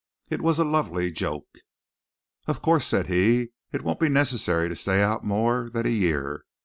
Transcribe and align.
It 0.31 0.41
was 0.41 0.57
a 0.57 0.63
lovely 0.65 1.11
joke. 1.11 1.59
"Of 2.47 2.63
course," 2.63 2.87
said 2.87 3.05
he, 3.05 3.49
"it 3.71 3.83
won't 3.83 3.99
be 3.99 4.09
necessary 4.09 4.67
to 4.67 4.75
stay 4.75 4.99
out 5.03 5.23
more 5.23 5.69
than 5.69 5.85
a 5.85 5.89
year. 5.89 6.43